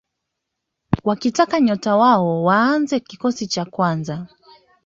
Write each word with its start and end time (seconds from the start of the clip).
wakitaka 1.03 1.59
nyota 1.61 1.95
wao 1.95 2.43
waanze 2.43 2.99
kikosi 2.99 3.47
cha 3.47 3.65
kwanza 3.65 4.27